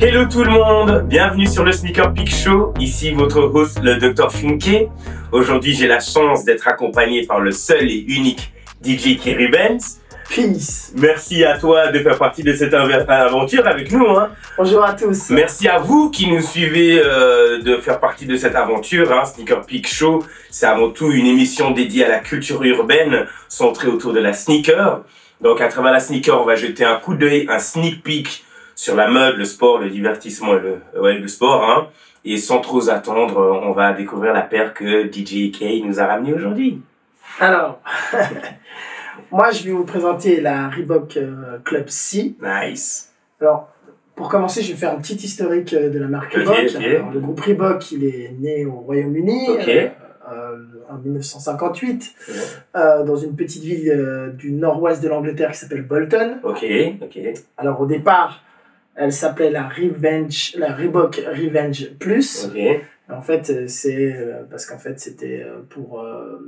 [0.00, 2.72] Hello tout le monde, bienvenue sur le Sneaker Peak Show.
[2.78, 4.88] Ici votre host, le Dr Funke.
[5.32, 8.52] Aujourd'hui, j'ai la chance d'être accompagné par le seul et unique
[8.84, 10.00] DJ Kerry Benz.
[10.28, 10.92] Peace.
[10.96, 14.06] Merci à toi de faire partie de cette aver- aventure avec nous.
[14.08, 14.30] Hein.
[14.58, 15.30] Bonjour à tous.
[15.30, 19.10] Merci à vous qui nous suivez euh, de faire partie de cette aventure.
[19.12, 19.24] Hein.
[19.24, 24.12] Sneaker Peak Show, c'est avant tout une émission dédiée à la culture urbaine, centrée autour
[24.12, 25.02] de la sneaker.
[25.40, 28.44] Donc à travers la sneaker, on va jeter un coup d'œil, un sneak peek
[28.78, 31.68] sur la mode, le sport, le divertissement et le, ouais, le sport.
[31.68, 31.88] Hein.
[32.24, 36.32] Et sans trop attendre, on va découvrir la paire que DJ K nous a ramenée
[36.32, 36.80] aujourd'hui.
[37.40, 37.80] Alors,
[39.32, 42.36] moi je vais vous présenter la Reebok euh, Club C.
[42.40, 43.12] Nice.
[43.40, 43.68] Alors,
[44.14, 47.14] pour commencer, je vais faire un petit historique euh, de la marque Ok, Reebok.
[47.14, 49.48] le groupe Reebok, il est né au Royaume-Uni
[50.30, 50.56] euh,
[50.88, 52.34] en 1958 Ouais.
[52.76, 56.38] euh, dans une petite ville euh, du nord-ouest de l'Angleterre qui s'appelle Bolton.
[56.44, 56.64] Ok,
[57.02, 57.18] ok.
[57.56, 58.42] Alors au départ,
[58.98, 62.46] elle s'appelait la Revenge, la Reebok Revenge Plus.
[62.52, 62.58] Ok.
[63.10, 66.00] En fait, euh, c'est euh, parce qu'en fait, c'était euh, pour.
[66.00, 66.40] euh,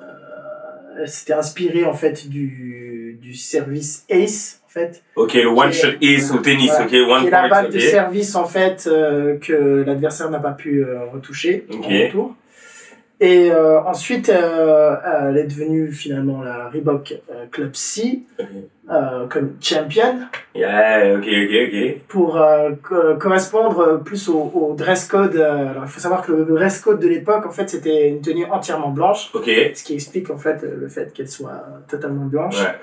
[0.00, 5.02] euh, elle s'était inspirée en fait du, du service ACE en fait.
[5.16, 6.84] Ok, le one shot est- ace au tennis, voilà.
[6.84, 10.84] ok, qui est la balle de service en fait euh, que l'adversaire n'a pas pu
[10.84, 11.84] euh, retoucher Ok.
[11.86, 12.36] en retour.
[13.20, 14.96] Et euh, ensuite, euh,
[15.30, 18.20] elle est devenue finalement la Reebok euh, Club C.
[18.92, 20.18] euh, comme champion
[20.54, 21.98] Yeah, ok, ok, ok.
[22.08, 25.34] pour euh, co- correspondre plus au, au dress code.
[25.36, 28.20] euh, alors, il faut savoir que le dress code de l'époque, en fait, c'était une
[28.20, 29.44] tenue entièrement blanche, Ok.
[29.74, 32.60] ce qui explique en fait le fait qu'elle soit totalement blanche.
[32.60, 32.74] Ouais.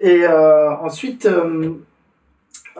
[0.00, 1.70] Et euh, ensuite, euh,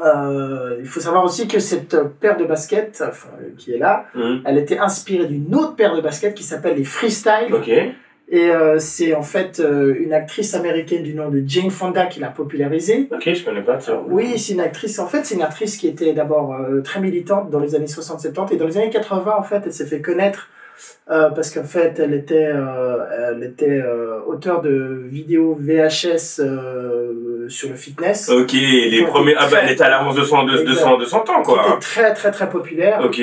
[0.05, 4.05] euh, il faut savoir aussi que cette paire de baskets, enfin, euh, qui est là,
[4.14, 4.42] Mhm.
[4.44, 7.52] elle était inspirée d'une autre paire de baskets qui s'appelle les Freestyle.
[7.52, 7.70] Ok.
[8.31, 12.20] Et euh, c'est en fait euh, une actrice américaine du nom de Jane Fonda qui
[12.20, 13.08] l'a popularisée.
[13.11, 14.02] Ok, je connais pas ça.
[14.07, 14.98] Oui, c'est une actrice.
[14.98, 18.52] En fait, c'est une actrice qui était d'abord euh, très militante dans les années 60-70
[18.52, 20.51] et dans les années 80, en fait, elle s'est fait connaître
[21.11, 27.48] euh, parce qu'en fait, elle était, euh, elle était euh, auteure de vidéos VHS euh,
[27.48, 28.29] sur le fitness.
[28.29, 29.35] Ok, les premiers.
[29.39, 31.79] Ah bah, elle était à l'avance de 200, de, 200, 200 ans, qui était quoi.
[31.81, 33.01] très très très populaire.
[33.02, 33.20] Ok.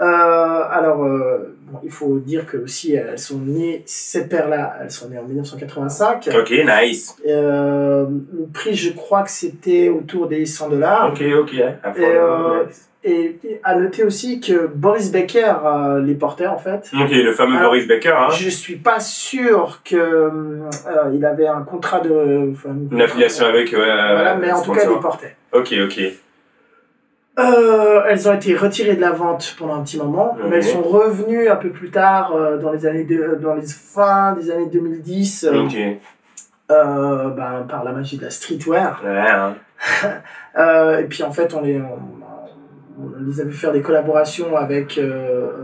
[0.00, 0.04] Euh,
[0.70, 5.08] alors, euh, bon, il faut dire que aussi elles sont nées, ces paires-là, elles sont
[5.08, 6.28] nées en 1985.
[6.38, 7.16] Ok, nice.
[7.26, 11.12] Euh, le prix, je crois que c'était autour des 100 dollars.
[11.12, 11.54] Ok, ok.
[11.54, 11.64] Et,
[12.00, 12.88] euh, nice.
[13.04, 16.88] Et à noter aussi que Boris Becker euh, les portait en fait.
[16.94, 18.28] Ok, le fameux Alors, Boris Becker, hein.
[18.30, 20.30] Je suis pas sûr que
[21.12, 22.52] il avait un contrat de.
[22.52, 23.74] enfin, Une affiliation avec.
[23.74, 25.34] Voilà, mais en tout cas, il les portait.
[25.52, 26.00] Ok, ok.
[27.38, 30.40] Euh, elles ont été retirées de la vente pendant un petit moment, Ok.
[30.50, 33.66] mais elles sont revenues un peu plus tard, euh, dans les années de, dans les
[33.66, 35.72] fins des années 2010, euh, Ok.
[35.72, 36.00] Ouais,
[36.70, 39.02] euh, ben, par la magie de la streetwear.
[39.06, 39.54] hein.
[41.00, 42.21] Et puis en fait, on les, on,
[42.98, 45.02] on les a vu faire des collaborations avec euh,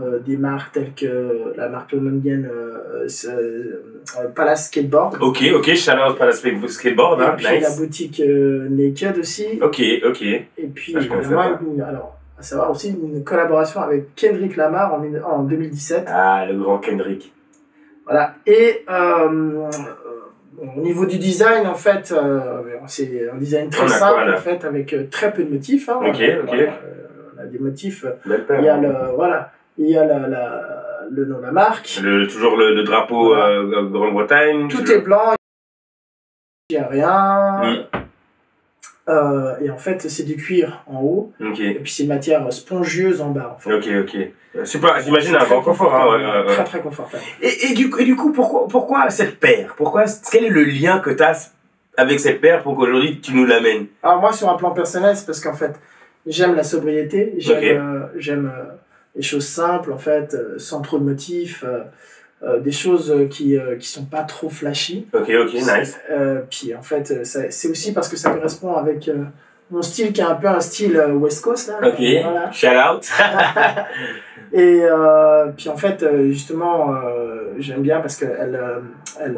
[0.03, 3.83] euh, des marques telles que la marque londonienne euh, euh,
[4.19, 5.17] euh, Palace Skateboard.
[5.21, 5.73] Ok, ok.
[5.75, 6.31] Shout la
[6.67, 7.33] skateboard, Et hein.
[7.37, 9.59] puis la boutique euh, Naked aussi.
[9.61, 10.21] Ok, ok.
[10.21, 15.03] Et puis, Ah, je moi, alors, à savoir aussi une collaboration avec Kendrick Lamar en,
[15.29, 16.05] en 2017.
[16.07, 17.31] Ah, le grand Kendrick.
[18.05, 18.35] Voilà.
[18.47, 19.67] Et euh, euh,
[20.77, 22.39] au niveau du design, en fait, euh,
[22.87, 25.89] c'est un design très simple, en fait, avec euh, très peu de motifs.
[25.89, 25.99] hein.
[26.01, 26.53] Ok, ok.
[26.53, 26.67] Euh,
[27.49, 28.05] des motifs.
[28.05, 28.37] euh.
[28.59, 28.81] Il y a hein.
[28.81, 31.99] le, voilà, il y a la, la- le nom de la marque.
[32.03, 33.47] Le- toujours le, le drapeau Voilà.
[33.49, 34.67] euh, Grande-Bretagne.
[34.67, 35.33] Tout toujours- est blanc.
[36.69, 37.61] Il n'y a rien.
[37.63, 37.85] Mm.
[39.09, 41.33] Euh, et en fait, c'est du cuir en haut.
[41.39, 43.55] Et puis, c'est une matière spongieuse en bas.
[43.55, 43.73] En fait.
[43.73, 44.65] ok, ok.
[44.65, 45.95] Super, j'imagine un très grand confort.
[45.95, 46.53] Hein, ouais, ouais, ouais.
[46.53, 47.23] Très, très confortable.
[47.41, 49.73] Et, et, du, et du coup, pourquoi, pourquoi cette paire?
[49.77, 51.53] Pourquoi, Quel est le lien que tu as
[51.97, 53.87] avec cette paire pour qu'aujourd'hui tu nous l'amènes?
[54.03, 55.79] Alors moi, sur un plan personnel, c'est parce qu'en fait,
[56.27, 58.63] j'aime la sobriété, j'aime euh, j'aime euh,
[59.15, 61.63] les choses simples, en fait, euh, sans trop de motifs,
[62.63, 65.07] des choses qui qui sont pas trop flashy.
[65.13, 65.99] Ok, ok, nice.
[66.49, 69.09] Puis en fait, c'est aussi parce que ça correspond avec
[69.71, 71.89] mon style qui est un peu un style West Coast là.
[71.89, 72.49] Ok, Voilà.
[72.51, 73.05] shout out.
[74.53, 74.81] Et
[75.57, 76.93] puis en fait, justement,
[77.57, 78.59] j'aime bien parce qu'elle
[79.19, 79.37] elle,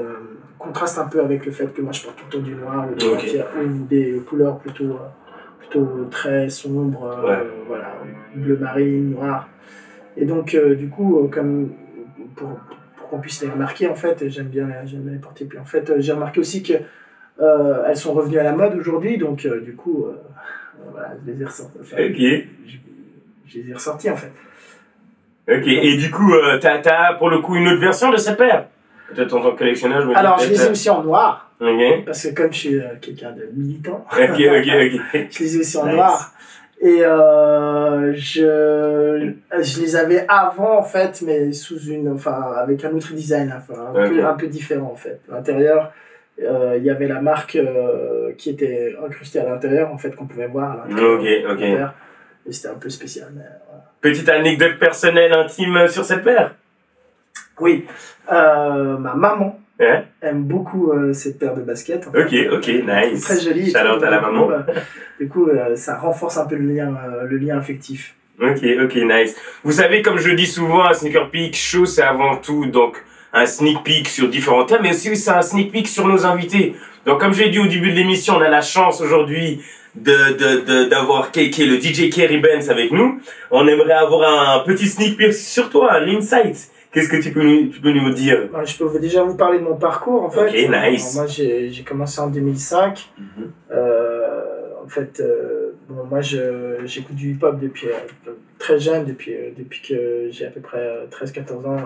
[0.60, 2.86] contraste un peu avec le fait que moi je porte tout le temps du noir
[2.92, 3.14] ou des, Ok.
[3.16, 5.00] matières- ou des couleurs plutôt,
[5.62, 7.48] plutôt très sombres, euh, Ouais.
[7.68, 7.94] voilà,
[8.36, 9.48] bleu marine, noir.
[10.18, 11.72] Et donc, euh, du coup, euh, comme
[12.36, 12.60] pour,
[12.98, 15.46] pour qu'on puisse les remarquer, en fait, j'aime bien, j'aime bien les porter.
[15.46, 16.74] Puis en fait, euh, j'ai remarqué aussi que
[17.42, 20.16] euh, elles sont revenues à la mode aujourd'hui, donc euh, du coup, euh,
[20.92, 21.78] voilà, je les ai ressorties.
[21.82, 22.16] Enfin, Ok.
[22.18, 22.78] je,
[23.48, 24.32] je les ai ressorties en fait.
[25.48, 28.38] Ok, et du coup, euh, t'as, t'as pour le coup une autre version de cette
[28.38, 28.68] paire?
[29.14, 31.51] Peut-être en tant que collectionneur, je me Alors, je les ai aussi en noir,
[32.06, 35.96] parce que comme je suis euh, quelqu'un de militant, je les ai aussi en Nice.
[35.96, 36.34] noir.
[36.84, 42.10] Et euh, je, je les avais avant, en fait, mais sous une.
[42.10, 45.22] Enfin, avec un autre design, enfin, un, peu, un peu différent, en fait.
[45.30, 45.94] L'intérieur,
[46.42, 47.60] euh, il y avait la marque
[48.40, 50.80] qui était incrustée à l'intérieur, en fait, qu'on pouvait voir.
[50.80, 51.62] À ok, ok.
[52.48, 53.28] Et c'était un peu spécial.
[53.36, 53.44] Mais,
[54.02, 56.56] Petite anecdote personnelle, intime sur cette paire?
[57.60, 57.86] Oui.
[58.28, 59.60] Ma maman
[60.22, 62.08] aime beaucoup euh, cette paire de baskets.
[62.08, 63.22] ok, ok, nice.
[63.22, 63.72] Très jolie.
[63.72, 64.50] Shout à la maman.
[64.52, 64.60] Euh,
[65.20, 66.94] du coup, ça renforce un peu le lien,
[67.30, 68.16] le lien affectif.
[68.42, 69.36] Ok, ok, nice.
[69.64, 72.98] Vous savez, comme je dis souvent, un sneaker peek show, c'est avant tout donc
[73.34, 76.76] un sneak peek sur différents thèmes, mais aussi c'est un sneak peek sur nos invités.
[77.06, 79.62] Donc, comme j'ai dit au début de l'émission, on a la chance aujourd'hui
[79.96, 83.20] de d'avoir de, le DJ Kerry Benz avec nous.
[83.52, 86.72] On aimerait avoir un petit sneak peek sur toi, l'insight.
[86.92, 88.50] Qu'est-ce que tu peux, nous, tu peux nous dire?
[88.66, 90.48] Je peux déjà vous parler de mon parcours en fait.
[90.48, 91.16] Ok, nice.
[91.16, 93.10] moi j'ai commencé en 2005.
[93.18, 93.52] Mhm.
[93.72, 94.22] euh,
[94.84, 99.82] en fait, euh, bon, moi j'écoute du hip-hop depuis euh, très jeune, depuis, euh, depuis
[99.82, 101.78] que j'ai à peu près 13-14 ans.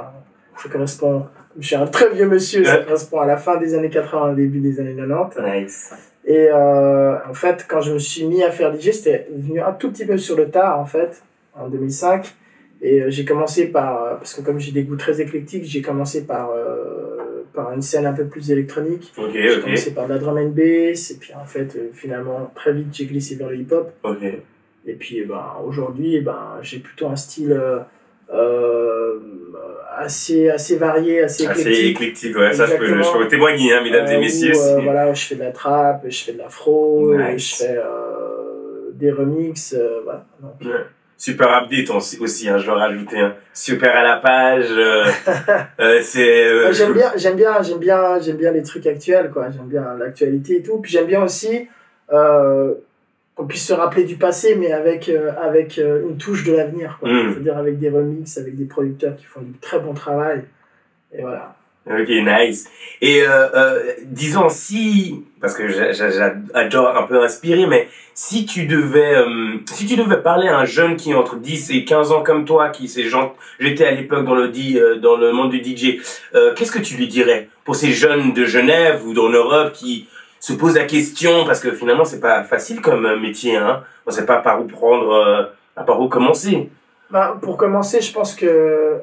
[0.57, 1.25] Ça correspond,
[1.59, 4.35] je suis un très vieux monsieur, ça correspond à la fin des années 80, au
[4.35, 5.41] début des années 90.
[5.43, 5.93] Nice.
[6.25, 9.91] Et en fait, quand je me suis mis à faire DJ, c'était venu un tout
[9.91, 11.21] petit peu sur le tard en fait,
[11.53, 12.33] en 2005.
[12.81, 15.81] Et euh, j'ai commencé par, euh, parce que comme j'ai des goûts très éclectiques, j'ai
[15.81, 19.13] commencé par, euh, par une scène un peu plus électronique.
[19.33, 22.87] j'ai commencé par de la drum and bass, et puis en fait, finalement, très vite,
[22.91, 23.91] j'ai glissé vers le hip-hop.
[24.87, 27.59] Et puis ben, aujourd'hui, ben, j'ai plutôt un style
[29.97, 31.67] assez, assez varié, assez éclectique.
[31.67, 34.51] Assez éclectique, ouais, ça je peux, je peux témoigner, hein, mesdames et messieurs.
[34.83, 37.79] voilà, je fais de la trap, je fais de l'afro, je fais
[38.93, 40.25] des remixes, voilà.
[41.17, 43.19] Super update aussi, hein, je veux rajouter.
[43.19, 43.35] Hein.
[43.53, 44.67] Super à la page.
[44.69, 45.05] Euh,
[45.79, 46.45] euh, c'est.
[46.45, 49.49] Euh, j'aime bien, j'aime bien, j'aime bien, j'aime bien les trucs actuels, quoi.
[49.49, 50.79] J'aime bien l'actualité et tout.
[50.79, 51.69] Puis j'aime bien aussi
[52.09, 55.09] qu'on puisse se rappeler du passé, mais avec
[55.41, 57.09] avec une touche de l'avenir, quoi.
[57.09, 57.31] Hmm.
[57.31, 60.43] C'est-à-dire avec des remixes, avec des producteurs qui font du très bon travail.
[61.13, 61.55] Et voilà.
[61.87, 62.67] Ok, nice.
[62.99, 69.15] Et euh, euh, disons, si, parce que j'adore un peu inspirer, mais si tu devais,
[69.15, 72.23] euh, si tu devais parler à un jeune qui est entre 10 et 15 ans
[72.23, 75.59] comme toi, qui c'est genre, j'étais à l'époque dans le euh, dans le monde du
[75.63, 76.01] DJ,
[76.55, 80.07] qu'est-ce que tu lui dirais pour ces jeunes de Genève ou en Europe qui
[80.39, 84.25] se posent la question, parce que finalement c'est pas facile comme métier, hein, on sait
[84.25, 86.69] pas par où prendre, à par où commencer.
[87.11, 89.01] Bah, pour commencer, je pense que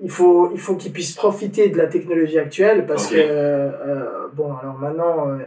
[0.00, 4.52] il faut il faut qu'ils puissent profiter de la technologie actuelle parce que euh, bon
[4.56, 5.38] alors maintenant euh,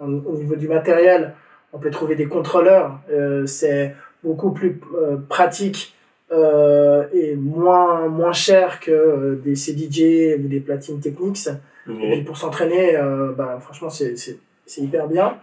[0.00, 1.34] euh, au niveau du matériel
[1.72, 2.98] on peut trouver des contrôleurs
[3.46, 4.80] c'est beaucoup plus
[5.28, 5.94] pratique
[6.32, 11.48] et moins moins cher que des CDJ ou des platines techniques.
[11.88, 12.96] Et pour s'entraîner
[13.36, 15.38] bah, franchement c'est c'est hyper bien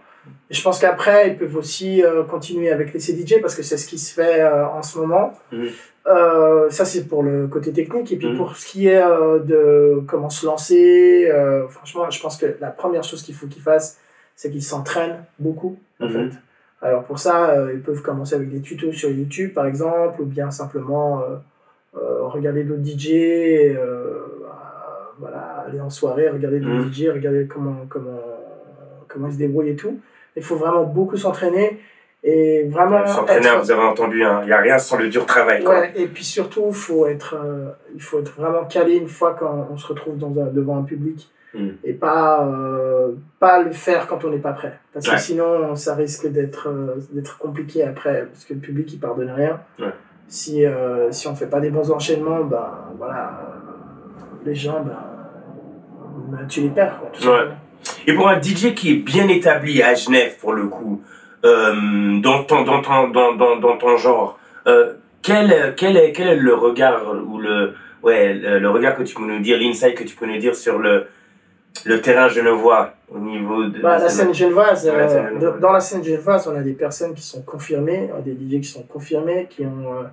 [0.50, 3.88] et je pense qu'après, ils peuvent aussi continuer avec les CDJ parce que c'est ce
[3.88, 5.32] qui se fait en ce moment.
[6.06, 8.10] Euh, ça, c'est pour le côté technique.
[8.12, 8.36] Et puis, mm.
[8.36, 12.70] pour ce qui est euh, de comment se lancer, euh, franchement, je pense que la
[12.70, 13.98] première chose qu'il faut qu'ils fassent,
[14.34, 16.30] c'est qu'ils s'entraînent beaucoup, en mm-hmm.
[16.30, 16.36] fait.
[16.80, 20.50] Alors, pour ça, ils peuvent commencer avec des tutos sur YouTube, par exemple, ou bien
[20.50, 21.22] simplement
[21.92, 23.76] regarder d'autres DJ,
[25.20, 26.92] voilà, aller en soirée, regarder d'autres mm.
[26.92, 28.18] DJ, regarder comment, comment,
[29.06, 30.00] comment ils se débrouillent et tout.
[30.36, 31.80] Il faut vraiment beaucoup s'entraîner
[32.24, 33.04] et vraiment.
[33.06, 34.40] S'entraîner, vous avez entendu, hein.
[34.42, 35.64] il n'y a rien sans le dur travail.
[35.64, 35.80] Quoi.
[35.80, 39.68] Ouais, et puis surtout, faut être, euh, il faut être vraiment calé une fois quand
[39.70, 41.30] on se retrouve dans un, devant un public.
[41.54, 41.70] Hmm.
[41.84, 44.78] Et pas, euh, pas le faire quand on n'est pas prêt.
[44.94, 48.26] Parce que sinon, ça risque d'être euh, d'être compliqué après.
[48.26, 49.60] Parce que le public, il pardonne rien.
[50.28, 50.64] Si,
[51.10, 53.38] si on ne fait pas des bons enchaînements, ben voilà,
[54.46, 54.96] les gens, ben,
[56.28, 57.00] ben tu les perds.
[57.00, 57.28] Quoi, tout
[58.06, 61.02] et pour un DJ qui est bien établi à Genève, pour le coup,
[61.44, 66.28] euh, dans, ton, dans, ton, dans, dans, dans ton genre, euh, quel, quel, est, quel
[66.28, 70.04] est le regard ou le, ouais, le, regard que tu peux nous dire, l'insight que
[70.04, 71.06] tu peux nous dire sur le,
[71.84, 76.46] le terrain genevois au niveau de, bah, la, scène genevoise, euh, dans la scène genevoise,
[76.46, 80.06] on a des personnes qui sont confirmées, des DJ qui sont confirmés, qui ont,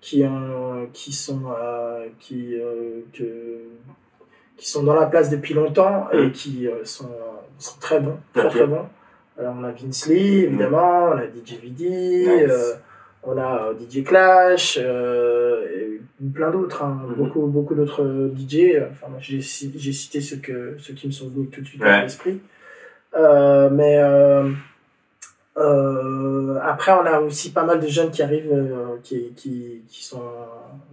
[0.00, 1.44] qui ont, qui sont,
[2.20, 2.56] qui,
[3.12, 3.24] que,
[4.58, 6.32] qui sont dans la place depuis longtemps et mm.
[6.32, 7.10] qui sont,
[7.58, 8.86] sont très bons, très très bons.
[9.38, 12.74] Alors, on a Vince Lee, évidemment, on a DJ VD, euh,
[13.22, 16.00] on a euh, DJ Clash, euh, et
[16.34, 17.00] plein d'autres, hein.
[17.04, 17.14] mm-hmm.
[17.14, 18.82] beaucoup, beaucoup d'autres DJ.
[18.90, 22.40] Enfin, j'ai cité ceux, que, ceux qui me sont venus tout de suite à l'esprit.
[23.14, 23.98] mais
[26.60, 28.52] après, on a aussi pas mal de jeunes qui arrivent,
[29.04, 30.22] qui, qui, qui, sont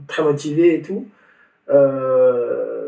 [0.08, 1.08] très motivés et tout.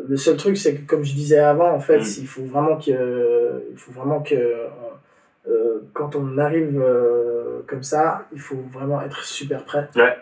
[0.08, 2.20] Le seul truc, c'est que comme je disais avant, en fait, mm.
[2.20, 8.26] il faut vraiment que, il faut vraiment que euh, quand on arrive euh, comme ça,
[8.34, 9.88] il faut vraiment être super prêt.
[9.96, 10.16] Ouais.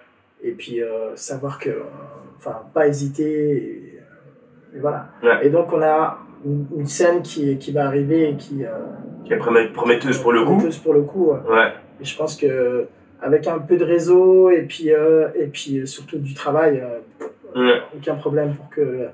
[0.43, 1.69] Et puis euh, savoir que,
[2.37, 3.51] enfin, pas hésiter.
[3.51, 3.99] Et,
[4.75, 5.07] et voilà.
[5.23, 5.45] Ouais.
[5.47, 8.63] Et donc on a une, une scène qui, qui va arriver et qui.
[9.23, 10.45] Qui est promet- prometteuse pour le coup.
[10.57, 11.31] prometteuse pour le coup.
[11.31, 11.73] ouais.
[12.01, 12.85] Et je pense que
[13.21, 16.83] avec un peu de réseau et puis et puis surtout du travail,
[17.95, 19.07] aucun problème pour que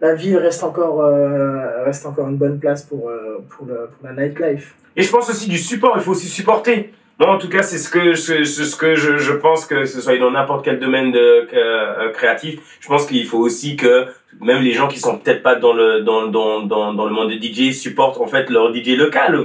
[0.00, 4.08] la ville reste encore euh, reste encore une bonne place pour euh, pour, le, pour
[4.08, 4.74] la nightlife.
[4.96, 6.92] Et je pense aussi du support, il faut aussi supporter.
[7.18, 10.00] Moi, en tout cas, c'est ce que, c'est ce que je, je pense que ce
[10.00, 12.58] soit dans n'importe quel domaine de, euh, créatif.
[12.80, 14.06] Je pense qu'il faut aussi que
[14.40, 17.30] même les gens qui sont peut-être pas dans le, dans, dans, dans, dans le monde
[17.30, 19.44] de DJ supportent en fait leur DJ local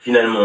[0.00, 0.44] finalement.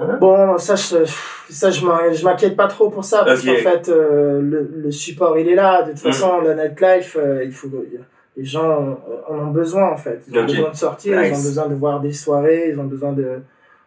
[0.00, 0.16] Hein?
[0.20, 1.04] Bon, ça, je,
[1.50, 5.38] ça, je m'in- je m'inquiète pas trop pour ça, parce qu'en fait, le, le support,
[5.38, 5.82] il est là.
[5.82, 6.12] De toute Mm.
[6.12, 7.68] façon, la nightlife, il faut,
[8.36, 8.98] les gens
[9.28, 10.22] en ont besoin, en fait.
[10.30, 13.12] Ils ont besoin de sortir, ils ont besoin de voir des soirées, ils ont besoin
[13.12, 13.40] de,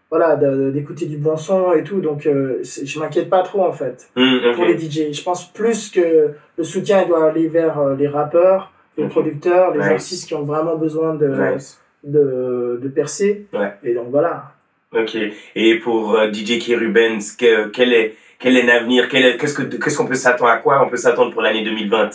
[0.10, 2.00] voilà, d'écouter du bon son et tout.
[2.00, 4.56] Donc, euh, je m'inquiète pas trop, en fait, ok.
[4.56, 5.12] pour les DJ.
[5.12, 9.72] Je pense plus que le soutien, il doit aller vers euh, les rappeurs, les producteurs,
[9.74, 9.88] les Nice.
[9.92, 11.80] artistes qui ont vraiment besoin de, Nice.
[12.04, 13.46] de, de percer.
[13.54, 13.74] Ouais.
[13.84, 14.54] Et donc, voilà.
[14.94, 15.18] Ok.
[15.56, 19.10] Et pour euh, DJ K-Ruben, que- quel est, quel est l'avenir?
[19.10, 22.10] Qu'est-ce qu'on peut s'attendre à quoi On peut s'attendre pour l'année 2020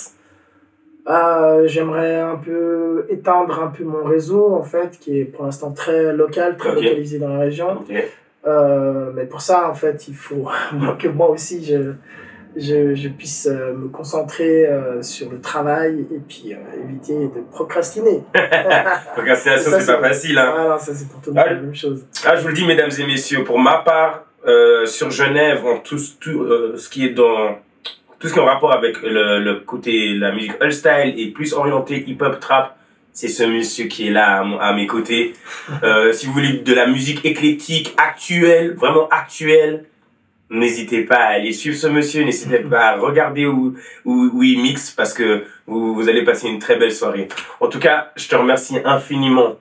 [1.08, 5.72] Euh, J'aimerais un peu étendre un peu mon réseau, en fait, qui est pour l'instant
[5.72, 7.84] très local, très localisé dans la région.
[8.46, 10.48] Euh, mais pour ça, en fait, il faut
[10.98, 11.92] que moi aussi, je,
[12.56, 16.54] je, je puisse euh, me concentrer euh, sur le travail et puis
[16.84, 18.22] éviter de procrastiner.
[19.14, 20.38] Procrastination, c'est pas facile.
[20.38, 20.52] Hein.
[20.54, 22.04] Voilà, ça c'est pour tout le monde Ah, la même chose.
[22.24, 24.26] Ah, je vous le dis, mesdames et messieurs, pour ma part,
[24.86, 27.56] sur Genève, en tout, tout ce qui est dans
[28.22, 31.32] tout ce qui est en rapport avec le, le côté la musique old style et
[31.32, 32.78] plus orienté hip hop trap,
[33.12, 35.34] c'est ce monsieur qui est là à, mes côtés.
[35.82, 39.86] Euh, si vous voulez de la musique éclectique, actuelle, vraiment actuelle,
[40.50, 43.74] n'hésitez pas à aller suivre ce monsieur, n'hésitez pas à regarder où,
[44.04, 47.26] où, où il mixe parce que vous, vous allez passer une très belle soirée.
[47.58, 49.56] En tout cas, je te remercie infiniment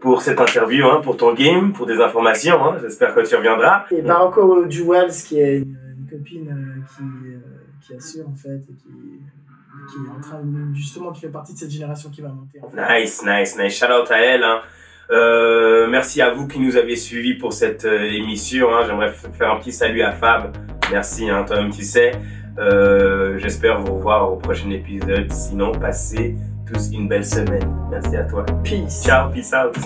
[0.00, 2.62] pour cette interview, hein, pour ton game, pour des informations.
[2.62, 2.76] Hein.
[2.82, 3.86] J'espère que tu reviendras.
[3.90, 8.56] Et Barocco Jewels, qui est une, une copine euh, qui, euh, qui assure en fait
[8.56, 8.88] et qui,
[9.90, 12.60] qui est en train de, justement qui fait partie de cette génération qui va monter.
[12.62, 13.00] En fait.
[13.00, 13.78] Nice, nice, nice.
[13.78, 14.42] Shout out à elle.
[14.42, 14.60] Hein.
[15.10, 18.74] Euh, merci à vous qui nous avez suivis pour cette euh, émission.
[18.74, 18.84] Hein.
[18.86, 20.56] J'aimerais faire un petit salut à Fab.
[20.90, 22.12] Merci, hein, toi-même, tu sais.
[22.58, 25.30] Euh, J'espère vous revoir au prochain épisode.
[25.32, 26.36] Sinon, passez
[26.70, 27.74] tous une belle semaine.
[27.90, 28.44] Merci à toi.
[28.62, 29.02] Peace.
[29.04, 29.76] Ciao, peace out.